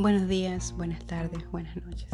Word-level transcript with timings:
Buenos 0.00 0.28
días, 0.28 0.72
buenas 0.78 1.04
tardes, 1.04 1.44
buenas 1.50 1.76
noches. 1.76 2.08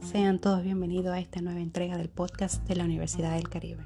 Sean 0.00 0.38
todos 0.38 0.62
bienvenidos 0.62 1.12
a 1.12 1.18
esta 1.18 1.42
nueva 1.42 1.60
entrega 1.60 1.98
del 1.98 2.08
podcast 2.08 2.66
de 2.66 2.74
la 2.74 2.84
Universidad 2.84 3.34
del 3.34 3.50
Caribe. 3.50 3.84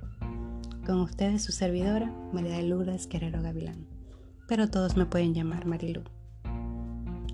Con 0.86 1.00
ustedes 1.00 1.42
su 1.42 1.50
servidora, 1.50 2.06
María 2.32 2.58
de 2.58 2.62
Lourdes 2.62 3.08
Guerrero 3.08 3.42
Gavilán, 3.42 3.84
pero 4.46 4.70
todos 4.70 4.96
me 4.96 5.06
pueden 5.06 5.34
llamar 5.34 5.66
Marilu. 5.66 6.04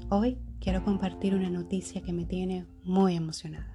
Hoy 0.09 0.39
quiero 0.63 0.83
compartir 0.83 1.35
una 1.35 1.51
noticia 1.51 2.01
que 2.01 2.15
me 2.15 2.25
tiene 2.25 2.65
muy 2.85 3.15
emocionada, 3.15 3.75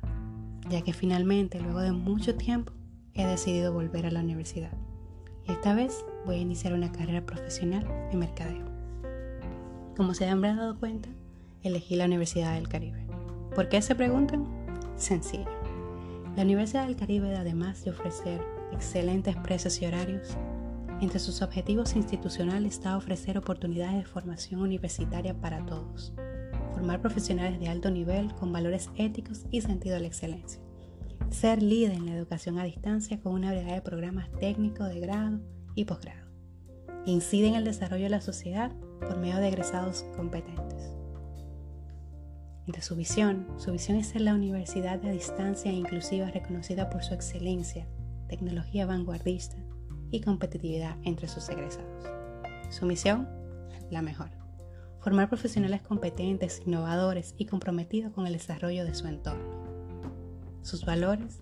ya 0.71 0.81
que 0.81 0.91
finalmente, 0.91 1.61
luego 1.61 1.81
de 1.81 1.91
mucho 1.91 2.33
tiempo, 2.33 2.73
he 3.13 3.27
decidido 3.27 3.73
volver 3.73 4.07
a 4.07 4.11
la 4.11 4.21
universidad. 4.21 4.73
Y 5.47 5.51
esta 5.51 5.75
vez 5.75 6.03
voy 6.25 6.37
a 6.37 6.41
iniciar 6.41 6.73
una 6.73 6.91
carrera 6.91 7.27
profesional 7.27 7.85
en 8.11 8.17
mercadeo. 8.17 8.65
Como 9.95 10.15
se 10.15 10.27
habrán 10.27 10.57
dado 10.57 10.79
cuenta, 10.79 11.09
elegí 11.63 11.95
la 11.95 12.05
Universidad 12.05 12.55
del 12.55 12.67
Caribe. 12.67 13.05
¿Por 13.55 13.69
qué 13.69 13.81
se 13.81 13.95
preguntan? 13.95 14.47
Sencillo. 14.97 15.49
La 16.35 16.43
Universidad 16.43 16.87
del 16.87 16.95
Caribe, 16.95 17.35
además 17.35 17.83
de 17.83 17.91
ofrecer 17.91 18.41
excelentes 18.71 19.35
precios 19.37 19.81
y 19.81 19.85
horarios, 19.85 20.37
entre 20.99 21.19
sus 21.19 21.41
objetivos 21.41 21.95
institucionales 21.95 22.75
está 22.75 22.97
ofrecer 22.97 23.37
oportunidades 23.37 23.97
de 23.97 24.05
formación 24.05 24.61
universitaria 24.61 25.33
para 25.33 25.65
todos, 25.65 26.13
formar 26.73 27.01
profesionales 27.01 27.59
de 27.59 27.67
alto 27.67 27.91
nivel 27.91 28.33
con 28.35 28.51
valores 28.51 28.89
éticos 28.95 29.45
y 29.51 29.61
sentido 29.61 29.95
de 29.95 30.01
la 30.01 30.07
excelencia, 30.07 30.61
ser 31.29 31.61
líder 31.61 31.91
en 31.91 32.05
la 32.05 32.15
educación 32.15 32.57
a 32.57 32.63
distancia 32.63 33.19
con 33.19 33.33
una 33.33 33.53
variedad 33.53 33.75
de 33.75 33.81
programas 33.81 34.31
técnicos 34.39 34.89
de 34.89 34.99
grado 34.99 35.39
y 35.75 35.85
posgrado, 35.85 36.31
incide 37.05 37.47
en 37.47 37.55
el 37.55 37.65
desarrollo 37.65 38.05
de 38.05 38.09
la 38.09 38.21
sociedad 38.21 38.71
por 39.01 39.17
medio 39.17 39.37
de 39.37 39.49
egresados 39.49 40.03
competentes 40.15 41.02
de 42.67 42.81
su 42.81 42.95
visión. 42.95 43.47
Su 43.57 43.71
visión 43.71 43.97
es 43.97 44.07
ser 44.07 44.21
la 44.21 44.33
universidad 44.33 44.99
de 44.99 45.11
distancia 45.11 45.71
e 45.71 45.75
inclusiva 45.75 46.31
reconocida 46.31 46.89
por 46.89 47.03
su 47.03 47.13
excelencia, 47.13 47.87
tecnología 48.27 48.85
vanguardista 48.85 49.57
y 50.11 50.21
competitividad 50.21 50.97
entre 51.03 51.27
sus 51.27 51.49
egresados. 51.49 52.05
Su 52.69 52.85
misión, 52.85 53.27
la 53.89 54.01
mejor. 54.01 54.29
Formar 55.01 55.27
profesionales 55.27 55.81
competentes, 55.81 56.61
innovadores 56.65 57.35
y 57.37 57.45
comprometidos 57.45 58.13
con 58.13 58.25
el 58.25 58.33
desarrollo 58.33 58.85
de 58.85 58.95
su 58.95 59.07
entorno. 59.07 59.63
Sus 60.61 60.85
valores, 60.85 61.41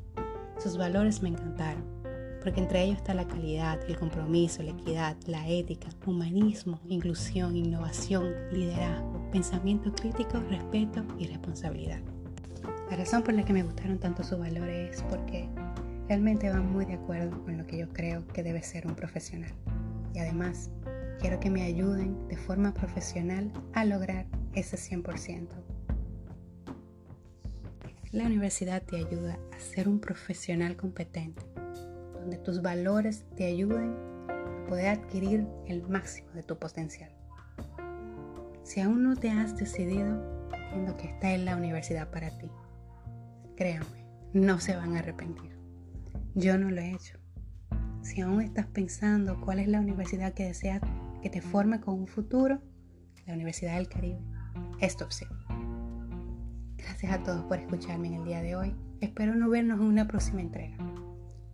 sus 0.57 0.77
valores 0.77 1.21
me 1.21 1.29
encantaron, 1.29 2.00
porque 2.41 2.59
entre 2.59 2.83
ellos 2.83 2.97
está 2.97 3.13
la 3.13 3.27
calidad, 3.27 3.79
el 3.87 3.97
compromiso, 3.97 4.63
la 4.63 4.71
equidad, 4.71 5.15
la 5.27 5.47
ética, 5.47 5.89
humanismo, 6.05 6.79
inclusión, 6.87 7.55
innovación, 7.55 8.33
liderazgo, 8.51 9.29
pensamiento 9.31 9.93
crítico, 9.93 10.39
respeto 10.49 11.05
y 11.19 11.27
responsabilidad. 11.27 11.99
La 12.89 12.97
razón 12.97 13.23
por 13.23 13.33
la 13.33 13.45
que 13.45 13.53
me 13.53 13.63
gustaron 13.63 13.99
tanto 13.99 14.23
sus 14.23 14.39
valores 14.39 14.97
es 14.97 15.03
porque 15.03 15.49
realmente 16.07 16.49
van 16.49 16.71
muy 16.71 16.85
de 16.85 16.95
acuerdo 16.95 17.41
con 17.43 17.57
lo 17.57 17.65
que 17.65 17.77
yo 17.77 17.87
creo 17.89 18.27
que 18.27 18.43
debe 18.43 18.61
ser 18.63 18.87
un 18.87 18.95
profesional. 18.95 19.53
Y 20.13 20.19
además, 20.19 20.69
quiero 21.21 21.39
que 21.39 21.49
me 21.49 21.61
ayuden 21.61 22.27
de 22.27 22.35
forma 22.35 22.73
profesional 22.73 23.51
a 23.73 23.85
lograr 23.85 24.25
ese 24.53 24.75
100%. 24.75 25.47
La 28.11 28.25
universidad 28.25 28.81
te 28.81 28.97
ayuda 28.97 29.39
a 29.55 29.59
ser 29.59 29.87
un 29.87 30.01
profesional 30.01 30.75
competente, 30.75 31.43
donde 32.21 32.37
tus 32.37 32.61
valores 32.61 33.25
te 33.35 33.45
ayuden 33.45 33.95
a 34.29 34.65
poder 34.69 34.87
adquirir 34.87 35.47
el 35.67 35.81
máximo 35.87 36.31
de 36.33 36.43
tu 36.43 36.57
potencial. 36.57 37.11
Si 38.63 38.79
aún 38.79 39.03
no 39.03 39.15
te 39.15 39.29
has 39.29 39.57
decidido, 39.57 40.47
entiendo 40.53 40.95
que 40.95 41.07
esta 41.07 41.33
es 41.33 41.41
la 41.41 41.55
universidad 41.55 42.09
para 42.11 42.29
ti. 42.37 42.49
Créanme, 43.55 44.05
no 44.33 44.59
se 44.59 44.75
van 44.75 44.95
a 44.95 44.99
arrepentir. 44.99 45.57
Yo 46.35 46.57
no 46.57 46.69
lo 46.69 46.79
he 46.79 46.91
hecho. 46.91 47.17
Si 48.01 48.21
aún 48.21 48.41
estás 48.41 48.67
pensando 48.67 49.41
cuál 49.41 49.59
es 49.59 49.67
la 49.67 49.79
universidad 49.79 50.33
que 50.33 50.45
deseas 50.45 50.81
que 51.21 51.29
te 51.29 51.41
forme 51.41 51.81
con 51.81 51.95
un 51.95 52.07
futuro, 52.07 52.61
la 53.25 53.33
Universidad 53.33 53.75
del 53.75 53.89
Caribe 53.89 54.19
es 54.79 55.01
opción. 55.01 55.29
Gracias 56.77 57.11
a 57.11 57.23
todos 57.23 57.43
por 57.45 57.59
escucharme 57.59 58.07
en 58.07 58.13
el 58.15 58.25
día 58.25 58.41
de 58.41 58.55
hoy. 58.55 58.75
Espero 59.01 59.35
no 59.35 59.49
vernos 59.49 59.79
en 59.79 59.85
una 59.85 60.07
próxima 60.07 60.41
entrega. 60.41 60.77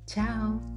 Ciao 0.08 0.77